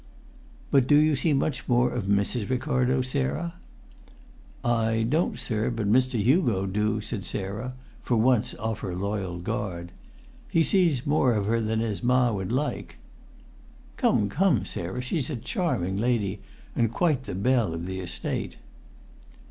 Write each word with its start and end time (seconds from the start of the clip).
"But 0.71 0.87
do 0.87 0.95
you 0.95 1.15
see 1.15 1.31
much 1.31 1.67
more 1.69 1.91
of 1.91 2.05
Mrs. 2.05 2.49
Ricardo, 2.49 3.03
Sarah?" 3.03 3.53
"I 4.65 5.05
don't, 5.07 5.37
sir, 5.37 5.69
but 5.69 5.85
Mr. 5.91 6.19
Hugo 6.19 6.65
do," 6.65 7.01
said 7.01 7.23
Sarah, 7.23 7.75
for 8.01 8.17
once 8.17 8.55
off 8.55 8.79
her 8.79 8.95
loyal 8.95 9.37
guard. 9.37 9.91
"He 10.49 10.63
sees 10.63 11.05
more 11.05 11.35
of 11.35 11.45
her 11.45 11.61
than 11.61 11.81
his 11.81 12.01
ma 12.01 12.31
would 12.31 12.51
like." 12.51 12.95
"Come, 13.95 14.27
come, 14.27 14.65
Sarah! 14.65 15.01
She's 15.01 15.29
a 15.29 15.35
charming 15.35 15.97
lady, 15.97 16.39
and 16.75 16.91
quite 16.91 17.25
the 17.25 17.35
belle 17.35 17.71
of 17.75 17.85
the 17.85 17.99
Estate." 17.99 18.57